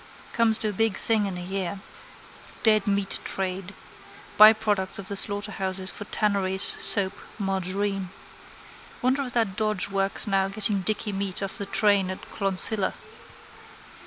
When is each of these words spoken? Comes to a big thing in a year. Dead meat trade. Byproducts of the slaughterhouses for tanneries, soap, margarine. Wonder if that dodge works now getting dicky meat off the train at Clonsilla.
Comes 0.33 0.57
to 0.57 0.67
a 0.69 0.73
big 0.73 0.95
thing 0.95 1.27
in 1.27 1.37
a 1.37 1.43
year. 1.43 1.79
Dead 2.63 2.87
meat 2.87 3.19
trade. 3.23 3.75
Byproducts 4.35 4.97
of 4.97 5.09
the 5.09 5.15
slaughterhouses 5.15 5.91
for 5.91 6.05
tanneries, 6.05 6.63
soap, 6.63 7.13
margarine. 7.37 8.09
Wonder 9.03 9.21
if 9.27 9.33
that 9.33 9.55
dodge 9.55 9.89
works 9.89 10.25
now 10.25 10.47
getting 10.47 10.81
dicky 10.81 11.11
meat 11.11 11.43
off 11.43 11.59
the 11.59 11.67
train 11.67 12.09
at 12.09 12.23
Clonsilla. 12.31 12.95